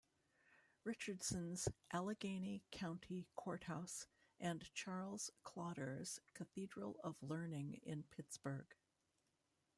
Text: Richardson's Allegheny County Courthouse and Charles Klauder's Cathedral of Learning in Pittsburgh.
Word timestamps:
Richardson's 0.83 1.67
Allegheny 1.93 2.63
County 2.71 3.27
Courthouse 3.35 4.07
and 4.39 4.67
Charles 4.73 5.29
Klauder's 5.43 6.19
Cathedral 6.33 6.99
of 7.03 7.21
Learning 7.21 7.75
in 7.83 8.01
Pittsburgh. 8.09 8.73